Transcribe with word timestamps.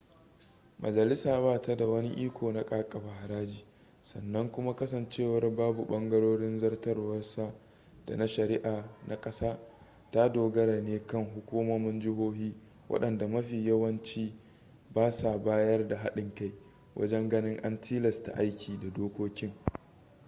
majalisa 0.79 1.41
ba 1.41 1.61
ta 1.61 1.75
da 1.75 1.85
wani 1.87 2.09
iko 2.13 2.51
na 2.51 2.63
kakaba 2.63 3.13
haraji 3.13 3.65
sannan 4.01 4.51
kuma 4.51 4.75
kasancewar 4.75 5.49
babu 5.55 5.85
ɓangarorin 5.85 6.59
zartaswa 6.59 7.53
da 8.05 8.15
na 8.17 8.27
shari'a 8.27 8.89
na 9.07 9.21
ƙasar 9.21 9.59
ta 10.11 10.29
dogara 10.33 10.81
ne 10.81 11.05
kan 11.07 11.25
hukumomin 11.35 11.99
jihohi 11.99 12.55
waɗanda 12.89 13.27
mafi 13.27 13.65
yawanci 13.67 14.33
ba 14.93 15.11
sa 15.11 15.37
bayar 15.37 15.87
da 15.87 15.97
haɗin 15.97 16.33
kai 16.35 16.53
wajen 16.95 17.29
ganin 17.29 17.57
an 17.63 17.81
tilasta 17.81 18.31
aiki 18.37 18.79
da 18.79 18.89
dokokin 18.89 19.53